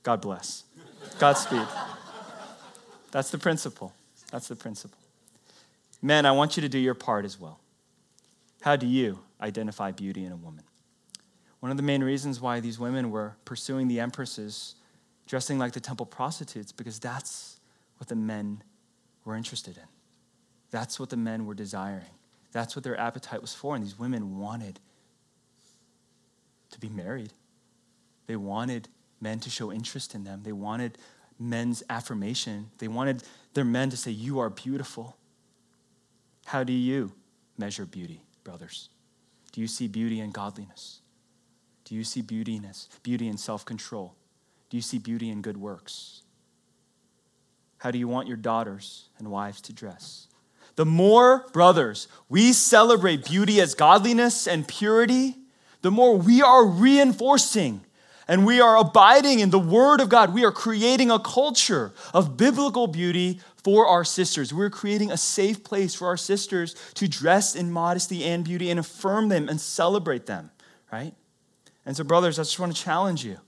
[0.04, 0.64] God bless.
[1.20, 1.68] Godspeed.
[3.12, 3.94] That's the principle.
[4.32, 4.98] That's the principle.
[6.02, 7.60] Men, I want you to do your part as well.
[8.62, 10.64] How do you identify beauty in a woman?
[11.60, 14.76] One of the main reasons why these women were pursuing the empresses,
[15.28, 17.60] dressing like the temple prostitutes, because that's
[17.98, 18.64] what the men
[19.26, 19.84] were interested in.
[20.72, 22.06] That's what the men were desiring.
[22.52, 23.76] That's what their appetite was for.
[23.76, 24.80] And these women wanted
[26.72, 27.34] to be married.
[28.28, 28.88] They wanted
[29.22, 30.42] men to show interest in them.
[30.44, 30.98] They wanted
[31.40, 32.70] men's affirmation.
[32.78, 35.18] They wanted their men to say, You are beautiful.
[36.48, 37.12] How do you
[37.58, 38.90] measure beauty, brothers?
[39.52, 41.02] Do you see beauty in godliness?
[41.86, 44.16] Do you see beauty beautiness, beauty in self control?
[44.70, 46.24] Do you see beauty in good works?
[47.80, 50.28] how do you want your daughters and wives to dress?
[50.76, 55.36] The more, brothers, we celebrate beauty as godliness and purity,
[55.82, 57.82] the more we are reinforcing
[58.28, 60.34] and we are abiding in the Word of God.
[60.34, 64.54] We are creating a culture of biblical beauty for our sisters.
[64.54, 68.80] We're creating a safe place for our sisters to dress in modesty and beauty and
[68.80, 70.52] affirm them and celebrate them,
[70.90, 71.14] right?
[71.86, 73.42] And so, brothers, I just want to challenge you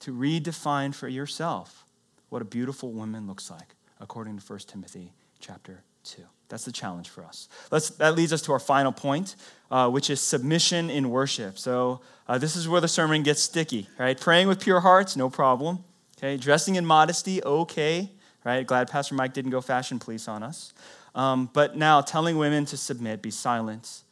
[0.00, 1.84] to redefine for yourself
[2.30, 6.24] what a beautiful woman looks like according to 1 Timothy chapter 2.
[6.48, 7.48] That's the challenge for us.
[7.70, 9.36] Let's, that leads us to our final point,
[9.70, 11.56] uh, which is submission in worship.
[11.56, 14.18] So, uh, this is where the sermon gets sticky, right?
[14.20, 15.84] Praying with pure hearts, no problem.
[16.18, 18.10] Okay, dressing in modesty, okay,
[18.44, 18.66] right?
[18.66, 20.72] Glad Pastor Mike didn't go fashion police on us.
[21.14, 24.02] Um, but now, telling women to submit, be silent,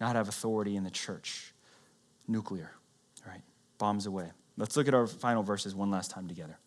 [0.00, 1.52] not have authority in the church.
[2.26, 2.72] Nuclear,
[3.26, 3.42] right?
[3.78, 4.30] Bombs away.
[4.56, 6.58] Let's look at our final verses one last time together.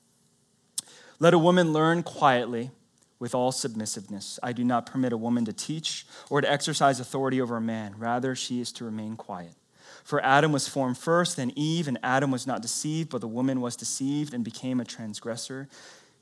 [1.19, 2.71] Let a woman learn quietly
[3.19, 4.39] with all submissiveness.
[4.41, 7.95] I do not permit a woman to teach or to exercise authority over a man.
[7.97, 9.53] Rather, she is to remain quiet.
[10.03, 13.59] For Adam was formed first, then Eve, and Adam was not deceived, but the woman
[13.59, 15.67] was deceived and became a transgressor.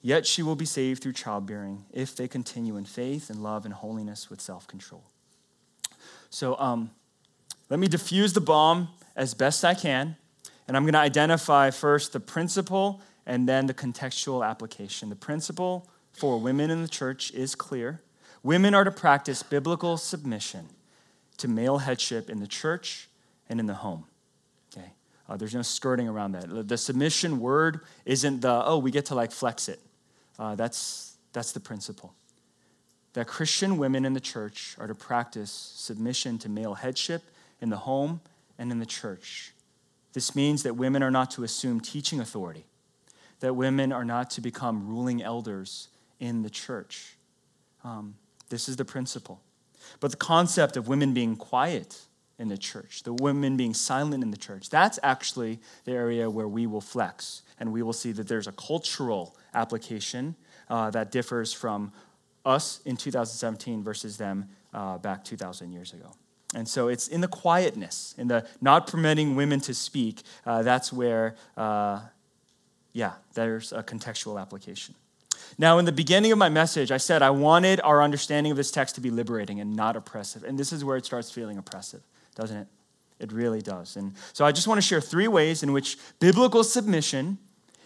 [0.02, 3.74] Yet she will be saved through childbearing if they continue in faith and love and
[3.74, 5.04] holiness with self control.
[6.30, 6.92] So um,
[7.70, 10.16] let me diffuse the bomb as best I can,
[10.68, 15.10] and I'm going to identify first the principle and then the contextual application.
[15.10, 18.02] The principle for women in the church is clear.
[18.44, 20.70] Women are to practice biblical submission
[21.38, 23.10] to male headship in the church
[23.50, 24.06] and in the home.
[24.72, 24.92] Okay?
[25.28, 26.68] Uh, there's no skirting around that.
[26.68, 29.80] The submission word isn't the, oh, we get to like flex it.
[30.40, 32.14] Uh, that's, that's the principle.
[33.14, 37.24] That Christian women in the church are to practice submission to male headship
[37.62, 38.22] in the home
[38.58, 39.54] and in the church.
[40.14, 42.66] This means that women are not to assume teaching authority,
[43.40, 47.16] that women are not to become ruling elders in the church.
[47.84, 48.16] Um,
[48.50, 49.42] this is the principle.
[50.00, 52.02] But the concept of women being quiet
[52.40, 56.48] in the church, the women being silent in the church, that's actually the area where
[56.48, 57.42] we will flex.
[57.60, 60.36] And we will see that there's a cultural application
[60.70, 61.92] uh, that differs from
[62.46, 66.14] us in 2017 versus them uh, back 2,000 years ago.
[66.56, 70.94] And so it's in the quietness, in the not permitting women to speak, uh, that's
[70.94, 72.02] where, uh,
[72.94, 74.96] yeah, there's a contextual application.
[75.58, 78.72] Now, in the beginning of my message, I said I wanted our understanding of this
[78.72, 80.44] text to be liberating and not oppressive.
[80.44, 82.02] And this is where it starts feeling oppressive,
[82.38, 82.68] doesn't it?
[83.20, 83.96] It really does.
[83.96, 87.40] And so I just want to share three ways in which biblical submission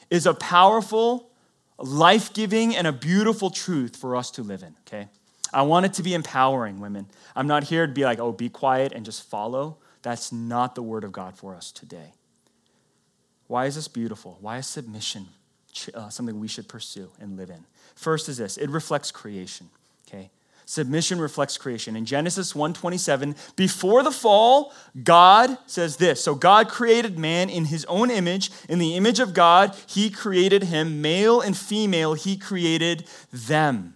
[0.09, 1.31] is a powerful,
[1.77, 5.07] life giving, and a beautiful truth for us to live in, okay?
[5.53, 7.07] I want it to be empowering, women.
[7.35, 9.77] I'm not here to be like, oh, be quiet and just follow.
[10.01, 12.13] That's not the word of God for us today.
[13.47, 14.37] Why is this beautiful?
[14.41, 15.27] Why is submission
[15.93, 17.65] uh, something we should pursue and live in.
[17.95, 19.69] First is this it reflects creation?
[20.65, 21.95] Submission reflects creation.
[21.95, 26.23] In Genesis 1:27, before the fall, God says this.
[26.23, 30.63] So God created man in his own image, in the image of God, he created
[30.63, 33.95] him, male and female, he created them.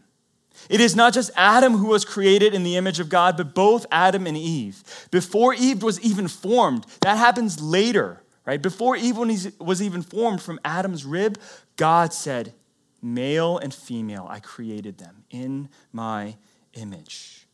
[0.70, 3.86] It is not just Adam who was created in the image of God, but both
[3.92, 4.84] Adam and Eve.
[5.12, 8.62] Before Eve was even formed, that happens later, right?
[8.62, 9.18] Before Eve
[9.60, 11.38] was even formed from Adam's rib,
[11.76, 12.54] God said,
[13.02, 16.38] Male and female, I created them in my
[16.76, 17.48] image.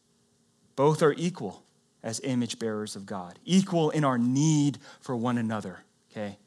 [0.75, 1.63] Both are equal
[2.03, 5.79] as image bearers of God, equal in our need for one another,
[6.11, 6.37] okay?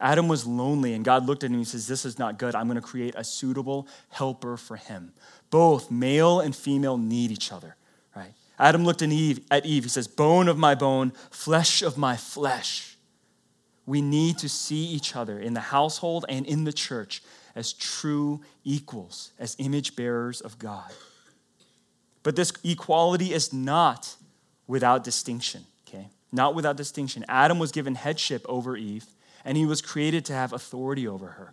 [0.00, 2.54] Adam was lonely, and God looked at him and he says, This is not good.
[2.54, 5.12] I'm going to create a suitable helper for him.
[5.50, 7.76] Both male and female need each other,
[8.16, 8.32] right?
[8.58, 9.84] Adam looked at Eve, at Eve.
[9.84, 12.96] He says, Bone of my bone, flesh of my flesh.
[13.84, 17.22] We need to see each other in the household and in the church
[17.54, 20.90] as true equals, as image bearers of God.
[22.22, 24.16] But this equality is not
[24.66, 26.08] without distinction, okay?
[26.32, 27.24] Not without distinction.
[27.28, 29.06] Adam was given headship over Eve,
[29.44, 31.52] and he was created to have authority over her,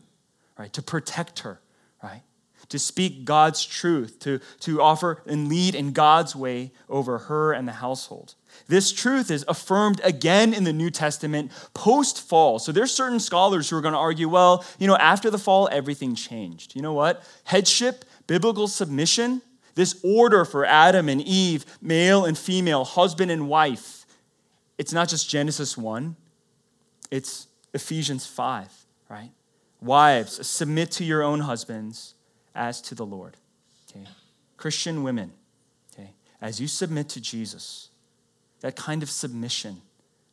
[0.58, 0.72] right?
[0.74, 1.60] To protect her,
[2.04, 2.22] right?
[2.70, 7.66] To speak God's truth, to, to offer and lead in God's way over her and
[7.66, 8.36] the household.
[8.68, 12.60] This truth is affirmed again in the New Testament post fall.
[12.60, 15.70] So there's certain scholars who are going to argue, well, you know, after the fall,
[15.72, 16.76] everything changed.
[16.76, 17.24] You know what?
[17.46, 19.42] Headship, biblical submission,
[19.78, 24.08] this order for Adam and Eve, male and female, husband and wife,
[24.80, 26.16] it's not just Genesis 1,
[27.12, 28.68] it's Ephesians 5,
[29.08, 29.30] right?
[29.80, 32.16] Wives, submit to your own husbands
[32.56, 33.38] as to the Lord.
[33.92, 34.08] Okay?
[34.58, 35.32] Christian women,
[35.94, 36.10] okay,
[36.42, 37.90] as you submit to Jesus,
[38.62, 39.84] that kind of submission,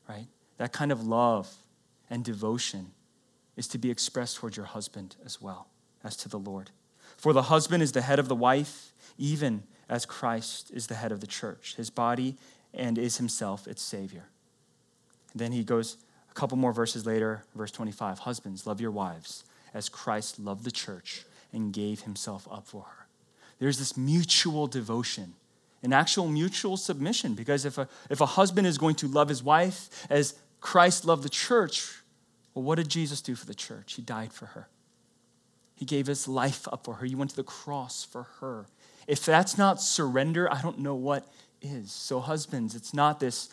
[0.08, 0.26] right?
[0.56, 1.52] That kind of love
[2.08, 2.92] and devotion
[3.56, 5.68] is to be expressed towards your husband as well
[6.02, 6.70] as to the Lord.
[7.18, 11.12] For the husband is the head of the wife, even as Christ is the head
[11.12, 12.36] of the church, his body,
[12.72, 14.24] and is himself its Savior.
[15.32, 15.96] And then he goes
[16.30, 20.70] a couple more verses later, verse 25 Husbands, love your wives as Christ loved the
[20.70, 23.06] church and gave himself up for her.
[23.58, 25.34] There's this mutual devotion,
[25.82, 29.42] an actual mutual submission, because if a, if a husband is going to love his
[29.42, 32.02] wife as Christ loved the church,
[32.54, 33.94] well, what did Jesus do for the church?
[33.94, 34.68] He died for her.
[35.76, 37.06] He gave his life up for her.
[37.06, 38.66] He went to the cross for her.
[39.06, 41.26] If that's not surrender, I don't know what
[41.60, 41.92] is.
[41.92, 43.48] So, husbands, it's not this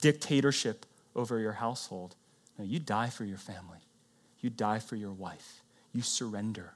[0.00, 2.14] dictatorship over your household.
[2.58, 3.78] No, you die for your family.
[4.40, 5.62] You die for your wife.
[5.92, 6.74] You surrender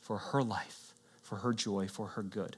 [0.00, 2.56] for her life, for her joy, for her good.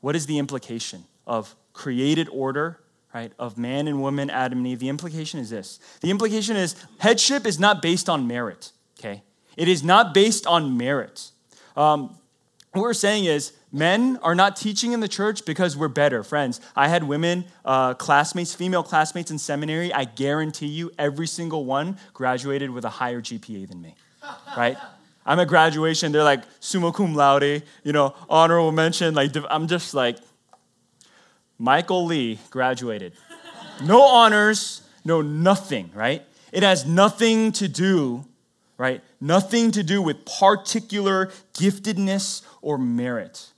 [0.00, 2.80] What is the implication of created order,
[3.14, 4.78] right, of man and woman, Adam and Eve?
[4.78, 9.22] The implication is this the implication is headship is not based on merit, okay?
[9.56, 11.30] It is not based on merit.
[11.76, 12.16] Um,
[12.76, 16.60] what we're saying is men are not teaching in the church because we're better friends.
[16.74, 19.92] I had women uh, classmates female classmates in seminary.
[19.92, 23.94] I guarantee you every single one graduated with a higher gpa than me
[24.56, 24.76] right?
[25.24, 26.12] I'm at graduation.
[26.12, 29.14] They're like summa cum laude you know honorable mention.
[29.14, 30.18] Like i'm just like
[31.58, 33.12] michael lee graduated.
[33.84, 36.22] No honors no nothing right?
[36.52, 38.24] It has nothing to do
[38.78, 43.52] right nothing to do with particular giftedness or merit.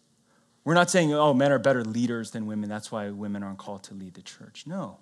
[0.65, 2.69] We're not saying, oh, men are better leaders than women.
[2.69, 4.65] That's why women aren't called to lead the church.
[4.67, 4.99] No.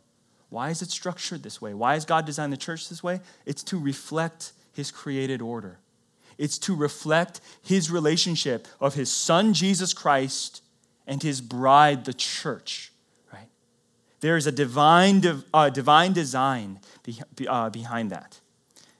[0.48, 1.74] Why is it structured this way?
[1.74, 3.20] Why has God designed the church this way?
[3.44, 5.81] It's to reflect his created order.
[6.38, 10.62] It's to reflect his relationship of his son, Jesus Christ,
[11.07, 12.92] and his bride, the church.
[13.33, 13.48] Right?
[14.20, 16.79] There is a divine, uh, divine design
[17.48, 18.40] uh, behind that.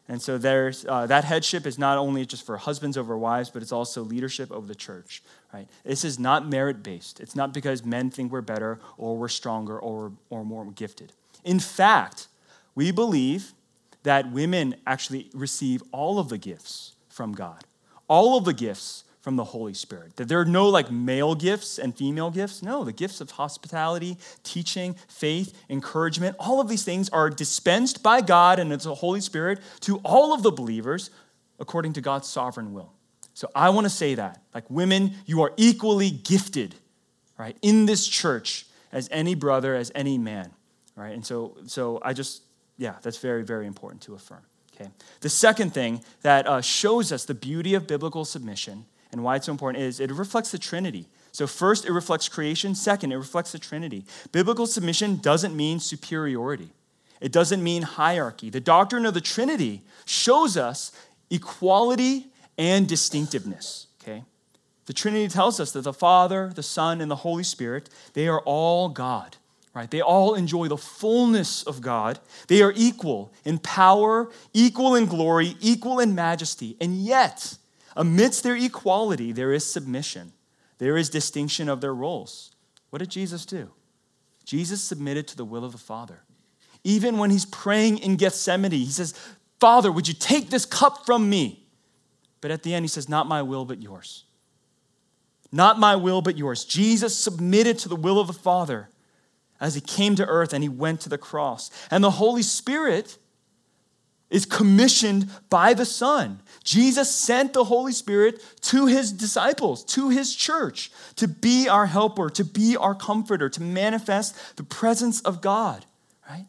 [0.09, 3.61] And so there's, uh, that headship is not only just for husbands over wives, but
[3.61, 5.23] it's also leadership over the church.
[5.53, 5.69] Right?
[5.85, 7.19] This is not merit based.
[7.19, 11.13] It's not because men think we're better or we're stronger or, or more gifted.
[11.45, 12.29] In fact,
[12.75, 13.53] we believe
[14.05, 17.65] that women actually receive all of the gifts from God,
[18.07, 20.15] all of the gifts from the Holy Spirit.
[20.19, 22.63] That there are no like male gifts and female gifts.
[22.63, 28.21] No, the gifts of hospitality, teaching, faith, encouragement, all of these things are dispensed by
[28.21, 31.11] God and it's the Holy Spirit to all of the believers
[31.59, 32.93] according to God's sovereign will.
[33.35, 34.43] So I want to say that.
[34.55, 36.77] Like women, you are equally gifted,
[37.37, 40.53] right, in this church as any brother, as any man.
[40.95, 41.15] Right?
[41.15, 42.43] And so so I just
[42.79, 44.45] yeah, that's very, very important to affirm.
[44.73, 44.89] Okay.
[45.21, 48.85] The second thing that uh, shows us the beauty of biblical submission
[49.17, 51.07] and why it's so important is it reflects the Trinity.
[51.33, 52.75] So, first, it reflects creation.
[52.75, 54.05] Second, it reflects the Trinity.
[54.33, 56.71] Biblical submission doesn't mean superiority,
[57.21, 58.51] it doesn't mean hierarchy.
[58.51, 60.93] The doctrine of the Trinity shows us
[61.31, 62.27] equality
[62.59, 63.87] and distinctiveness.
[64.03, 64.23] Okay?
[64.85, 68.41] The Trinity tells us that the Father, the Son, and the Holy Spirit, they are
[68.41, 69.37] all God.
[69.75, 69.91] Right?
[69.91, 72.19] They all enjoy the fullness of God.
[72.49, 76.77] They are equal in power, equal in glory, equal in majesty.
[76.81, 77.59] And yet,
[77.97, 80.33] Amidst their equality, there is submission,
[80.79, 82.55] there is distinction of their roles.
[82.91, 83.71] What did Jesus do?
[84.45, 86.21] Jesus submitted to the will of the Father.
[86.85, 89.15] Even when he's praying in Gethsemane, he says,
[89.59, 91.67] Father, would you take this cup from me?
[92.41, 94.25] But at the end, he says, Not my will, but yours.
[95.51, 96.65] Not my will, but yours.
[96.65, 98.89] Jesus submitted to the will of the Father
[99.61, 101.71] as he came to earth and he went to the cross.
[101.91, 103.19] And the Holy Spirit
[104.31, 106.41] is commissioned by the Son.
[106.65, 112.29] Jesus sent the Holy Spirit to his disciples, to his church, to be our helper,
[112.31, 115.87] to be our comforter, to manifest the presence of God,
[116.29, 116.47] right?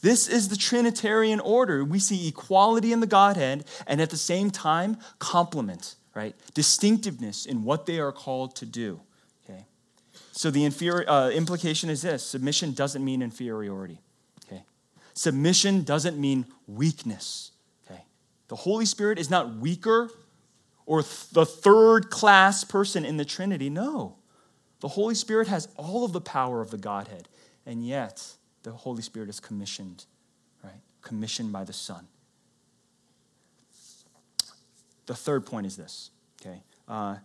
[0.00, 1.84] This is the Trinitarian order.
[1.84, 6.34] We see equality in the Godhead and at the same time, complement, right?
[6.54, 9.00] Distinctiveness in what they are called to do,
[9.44, 9.66] okay?
[10.32, 14.00] So the inferior, uh, implication is this submission doesn't mean inferiority.
[15.14, 17.52] Submission doesn't mean weakness.
[17.86, 18.02] Okay?
[18.48, 20.10] The Holy Spirit is not weaker
[20.86, 23.70] or th- the third class person in the Trinity.
[23.70, 24.16] No.
[24.80, 27.28] The Holy Spirit has all of the power of the Godhead,
[27.64, 28.34] and yet
[28.64, 30.06] the Holy Spirit is commissioned,
[30.64, 30.80] right?
[31.02, 32.08] Commissioned by the Son.
[35.06, 36.10] The third point is this,
[36.40, 36.62] okay?
[36.88, 37.16] Uh,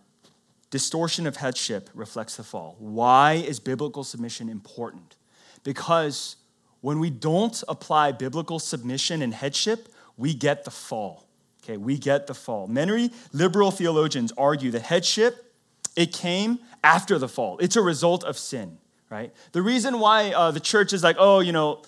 [0.70, 2.76] distortion of headship reflects the fall.
[2.78, 5.16] Why is biblical submission important?
[5.64, 6.36] Because
[6.80, 11.26] when we don't apply biblical submission and headship, we get the fall.
[11.62, 12.66] Okay, we get the fall.
[12.66, 15.52] Many liberal theologians argue that headship,
[15.96, 17.58] it came after the fall.
[17.58, 18.78] It's a result of sin,
[19.10, 19.32] right?
[19.52, 21.82] The reason why uh, the church is like, oh, you know,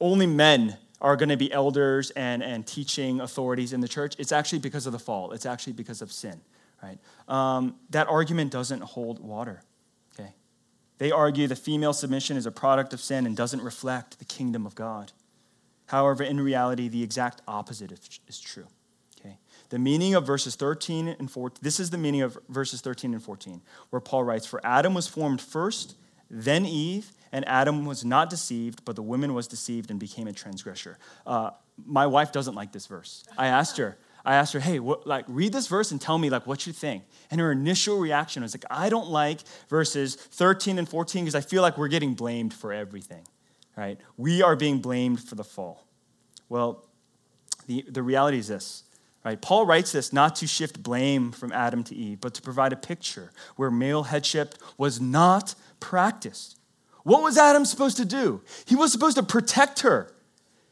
[0.00, 4.32] only men are going to be elders and, and teaching authorities in the church, it's
[4.32, 5.32] actually because of the fall.
[5.32, 6.40] It's actually because of sin,
[6.82, 6.98] right?
[7.28, 9.62] Um, that argument doesn't hold water.
[10.98, 14.66] They argue that female submission is a product of sin and doesn't reflect the kingdom
[14.66, 15.12] of God.
[15.86, 17.92] However, in reality, the exact opposite
[18.26, 18.66] is true.
[19.18, 19.38] Okay,
[19.70, 21.58] the meaning of verses 13 and 14.
[21.62, 25.06] This is the meaning of verses 13 and 14, where Paul writes, "For Adam was
[25.08, 25.96] formed first,
[26.30, 30.32] then Eve." And Adam was not deceived, but the woman was deceived and became a
[30.32, 30.98] transgressor.
[31.26, 31.50] Uh,
[31.84, 33.22] my wife doesn't like this verse.
[33.36, 36.30] I asked her, I asked her, hey, what, like, read this verse and tell me,
[36.30, 37.04] like, what you think.
[37.30, 41.40] And her initial reaction was like, I don't like verses 13 and 14 because I
[41.40, 43.26] feel like we're getting blamed for everything,
[43.76, 43.98] right?
[44.16, 45.86] We are being blamed for the fall.
[46.48, 46.84] Well,
[47.66, 48.84] the, the reality is this,
[49.24, 49.40] right?
[49.40, 52.76] Paul writes this not to shift blame from Adam to Eve, but to provide a
[52.76, 56.58] picture where male headship was not practiced.
[57.04, 58.42] What was Adam supposed to do?
[58.66, 60.12] He was supposed to protect her.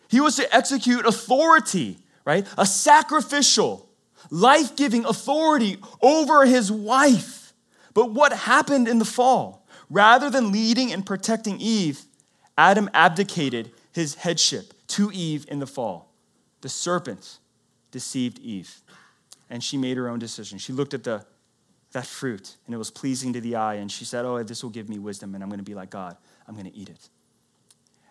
[0.09, 2.47] He was to execute authority right?
[2.59, 3.89] A sacrificial,
[4.29, 7.55] life giving authority over his wife.
[7.95, 9.67] But what happened in the fall?
[9.89, 12.03] Rather than leading and protecting Eve,
[12.59, 16.13] Adam abdicated his headship to Eve in the fall.
[16.61, 17.39] The serpent
[17.93, 18.83] deceived Eve,
[19.49, 20.59] and she made her own decision.
[20.59, 21.25] She looked at the,
[21.93, 24.71] that fruit, and it was pleasing to the eye, and she said, Oh, this will
[24.71, 26.17] give me wisdom, and I'm going to be like God.
[26.49, 27.09] I'm going to eat it.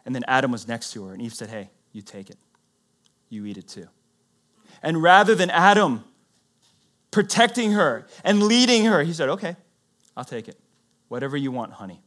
[0.05, 2.37] And then Adam was next to her, and Eve said, Hey, you take it.
[3.29, 3.87] You eat it too.
[4.81, 6.03] And rather than Adam
[7.11, 9.55] protecting her and leading her, he said, Okay,
[10.15, 10.59] I'll take it.
[11.07, 12.01] Whatever you want, honey.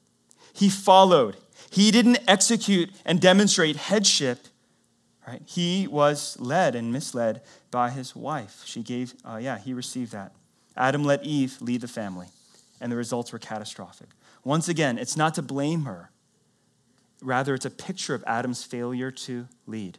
[0.53, 1.37] He followed.
[1.71, 4.47] He didn't execute and demonstrate headship.
[5.27, 5.43] Right?
[5.45, 8.63] He was led and misled by his wife.
[8.65, 10.33] She gave, uh, yeah, he received that.
[10.77, 12.29] Adam let Eve lead the family,
[12.81, 14.09] and the results were catastrophic.
[14.45, 16.11] Once again, it's not to blame her.
[17.21, 19.99] Rather, it's a picture of Adam's failure to lead.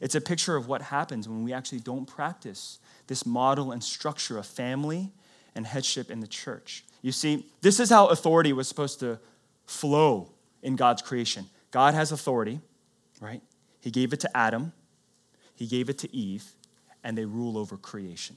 [0.00, 4.38] It's a picture of what happens when we actually don't practice this model and structure
[4.38, 5.12] of family
[5.54, 6.84] and headship in the church.
[7.02, 9.18] You see, this is how authority was supposed to
[9.66, 10.30] flow
[10.62, 11.46] in God's creation.
[11.70, 12.60] God has authority,
[13.20, 13.40] right?
[13.80, 14.72] He gave it to Adam,
[15.54, 16.44] he gave it to Eve,
[17.02, 18.36] and they rule over creation.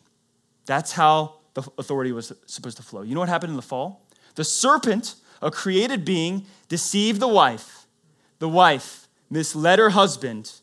[0.66, 3.01] That's how the authority was supposed to flow.
[3.01, 4.05] You know what happened in the fall?
[4.36, 7.88] The serpent, a created being, deceived the wife.
[8.38, 10.53] The wife misled her husband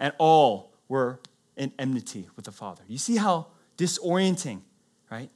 [0.00, 1.20] and all were
[1.56, 2.82] in enmity with the Father.
[2.88, 4.62] You see how disorienting,
[5.10, 5.30] right,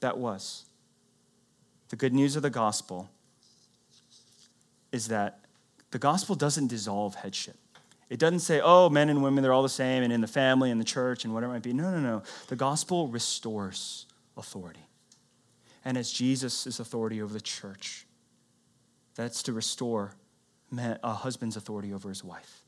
[0.00, 0.64] that was.
[1.90, 3.10] The good news of the gospel
[4.92, 5.40] is that
[5.90, 7.56] the gospel doesn't dissolve headship.
[8.08, 10.70] It doesn't say, oh, men and women, they're all the same, and in the family
[10.70, 11.74] and the church and whatever it might be.
[11.74, 12.22] No, no, no.
[12.46, 14.86] The gospel restores authority.
[15.84, 18.06] And as Jesus' is authority over the church.
[19.14, 20.14] That's to restore
[20.78, 22.62] a husband's authority over his wife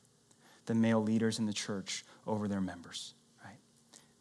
[0.70, 3.14] the male leaders in the church over their members.
[3.44, 3.56] Right?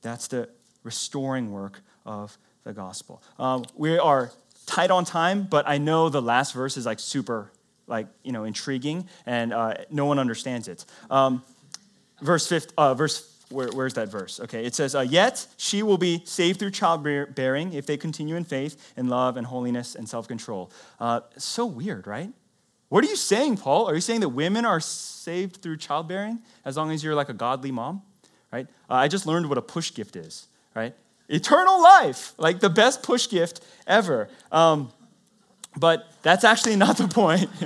[0.01, 0.49] That's the
[0.83, 3.21] restoring work of the gospel.
[3.37, 4.31] Um, we are
[4.65, 7.51] tight on time, but I know the last verse is like super,
[7.85, 10.85] like you know, intriguing, and uh, no one understands it.
[11.11, 11.43] Um,
[12.19, 13.35] verse fifth, uh, verse.
[13.49, 14.39] Where, where's that verse?
[14.39, 18.43] Okay, it says, uh, Yet she will be saved through childbearing if they continue in
[18.43, 20.71] faith, and love, and holiness, and self control.
[20.99, 22.31] Uh, so weird, right?
[22.89, 23.87] What are you saying, Paul?
[23.87, 27.33] Are you saying that women are saved through childbearing as long as you're like a
[27.33, 28.01] godly mom?
[28.51, 28.67] Right?
[28.89, 30.95] Uh, I just learned what a push gift is, right?
[31.27, 34.27] Eternal life, like the best push gift ever.
[34.51, 34.91] Um,
[35.77, 37.47] but that's actually not the point.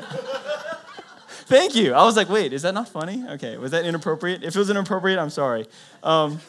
[1.46, 1.94] Thank you.
[1.94, 3.24] I was like, wait, is that not funny?
[3.32, 4.44] Okay, was that inappropriate?
[4.44, 5.68] If it was inappropriate, I'm sorry.
[6.02, 6.42] Um,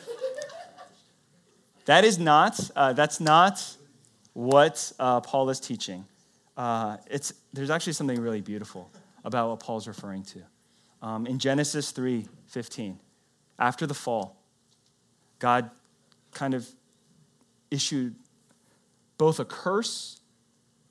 [1.84, 3.76] that is not, uh, that's not
[4.32, 6.06] what uh, Paul is teaching
[6.56, 8.90] uh, it's, there's actually something really beautiful
[9.24, 10.40] about what Paul's referring to.
[11.02, 12.98] Um, in Genesis 3 15,
[13.58, 14.36] after the fall,
[15.38, 15.70] God
[16.32, 16.68] kind of
[17.70, 18.14] issued
[19.18, 20.20] both a curse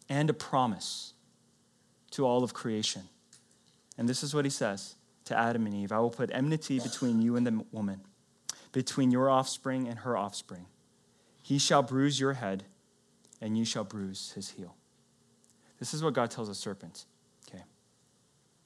[0.10, 1.14] and a promise
[2.12, 3.04] to all of creation.
[3.98, 4.96] And this is what he says
[5.26, 8.02] to Adam and Eve I will put enmity between you and the woman,
[8.72, 10.66] between your offspring and her offspring.
[11.42, 12.64] He shall bruise your head,
[13.42, 14.76] and you shall bruise his heel.
[15.84, 17.04] This is what God tells the serpent.
[17.46, 17.62] Okay.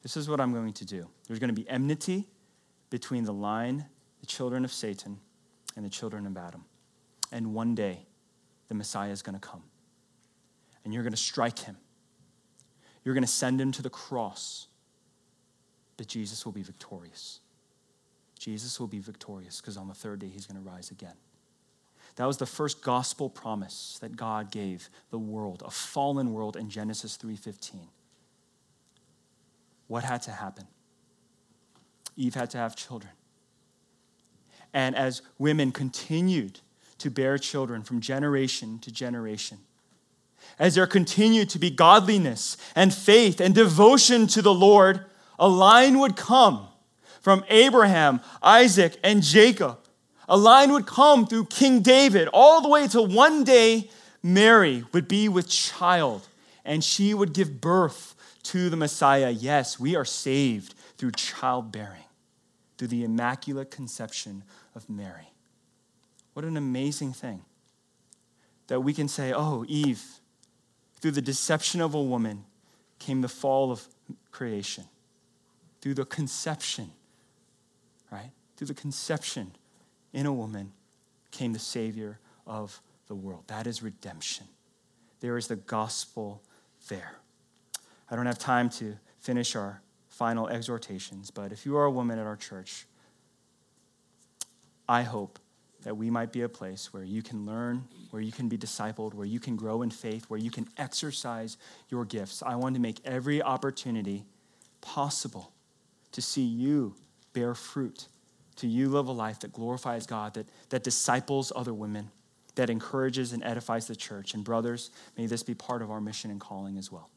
[0.04, 1.08] This is what I'm going to do.
[1.26, 2.28] There's going to be enmity
[2.92, 3.86] between the line,
[4.20, 5.18] the children of Satan,
[5.76, 6.66] and the children of Adam.
[7.32, 8.06] And one day,
[8.68, 9.64] the Messiah is going to come.
[10.86, 11.78] And you're going to strike him.
[13.04, 14.68] You're going to send him to the cross.
[15.98, 17.40] But Jesus will be victorious.
[18.38, 21.16] Jesus will be victorious because on the third day, he's going to rise again.
[22.18, 26.70] That was the first gospel promise that God gave the world, a fallen world in
[26.70, 27.90] Genesis 3:15.
[29.88, 30.68] What had to happen?
[32.16, 33.14] Eve had to have children.
[34.74, 36.60] And as women continued
[36.98, 39.60] to bear children from generation to generation.
[40.58, 45.06] As there continued to be godliness and faith and devotion to the Lord,
[45.38, 46.68] a line would come
[47.22, 49.87] from Abraham, Isaac, and Jacob.
[50.28, 53.90] A line would come through King David all the way to one day
[54.22, 56.28] Mary would be with child
[56.66, 59.30] and she would give birth to the Messiah.
[59.30, 62.04] Yes, we are saved through childbearing,
[62.78, 64.44] through the immaculate conception
[64.76, 65.32] of Mary.
[66.34, 67.42] What an amazing thing
[68.68, 70.04] that we can say, oh, Eve,
[71.00, 72.44] through the deception of a woman
[73.00, 73.88] came the fall of
[74.32, 74.84] creation.
[75.80, 76.92] Through the conception,
[78.12, 78.32] right?
[78.58, 79.54] Through the conception
[80.18, 80.72] in a woman
[81.30, 83.44] came the Savior of the world.
[83.48, 84.48] That is redemption.
[85.20, 86.42] There is the gospel
[86.88, 87.14] there.
[88.10, 92.18] I don't have time to finish our final exhortations, but if you are a woman
[92.18, 92.88] at our church,
[94.90, 95.38] I hope
[95.84, 99.14] that we might be a place where you can learn, where you can be discipled,
[99.14, 101.58] where you can grow in faith, where you can exercise
[101.90, 102.42] your gifts.
[102.44, 104.26] I want to make every opportunity
[104.82, 105.52] possible
[106.14, 106.96] to see you
[107.34, 108.08] bear fruit,
[108.58, 112.10] to you live a life that glorifies God, that, that disciples other women,
[112.56, 114.34] that encourages and edifies the church.
[114.34, 117.10] And brothers, may this be part of our mission and calling as well.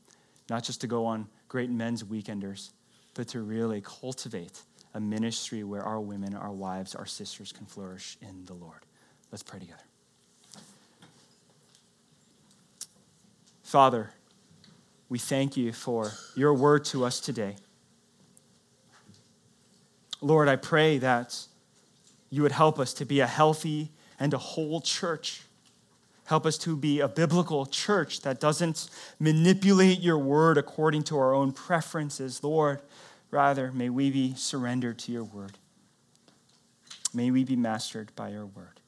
[0.48, 2.70] Not just to go on great men's weekenders,
[3.14, 4.62] but to really cultivate
[4.94, 8.86] a ministry where our women, our wives, our sisters can flourish in the Lord.
[9.30, 9.82] Let's pray together.
[13.62, 14.10] Father,
[15.08, 17.56] we thank you for your word to us today.
[20.20, 21.46] Lord, I pray that
[22.30, 25.42] you would help us to be a healthy and a whole church.
[26.26, 31.34] Help us to be a biblical church that doesn't manipulate your word according to our
[31.34, 32.44] own preferences.
[32.44, 32.80] Lord,
[33.30, 35.58] rather, may we be surrendered to your word.
[37.12, 38.80] May we be mastered by your word.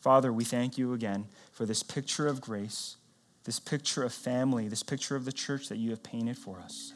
[0.00, 2.96] Father, we thank you again for this picture of grace,
[3.44, 6.92] this picture of family, this picture of the church that you have painted for us.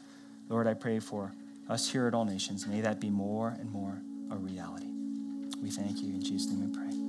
[0.49, 1.31] Lord, I pray for
[1.67, 2.67] us here at All Nations.
[2.67, 4.01] May that be more and more
[4.31, 4.87] a reality.
[5.61, 6.09] We thank you.
[6.13, 7.04] In Jesus' name we pray.